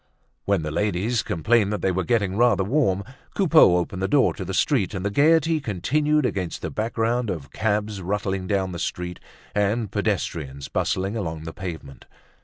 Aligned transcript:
When 0.45 0.63
the 0.63 0.71
ladies 0.71 1.21
complained 1.21 1.71
that 1.71 1.83
they 1.83 1.91
were 1.91 2.03
getting 2.03 2.35
rather 2.35 2.63
warm, 2.63 3.03
Coupeau 3.35 3.77
opened 3.77 4.01
the 4.01 4.07
door 4.07 4.33
to 4.33 4.43
the 4.43 4.51
street 4.51 4.95
and 4.95 5.05
the 5.05 5.11
gaiety 5.11 5.59
continued 5.59 6.25
against 6.25 6.63
the 6.63 6.71
background 6.71 7.29
of 7.29 7.51
cabs 7.53 8.01
rattling 8.01 8.47
down 8.47 8.71
the 8.71 8.79
street 8.79 9.19
and 9.53 9.91
pedestrians 9.91 10.69
bustling 10.69 11.15
along 11.15 11.43
the 11.43 11.53
pavement. 11.53 12.05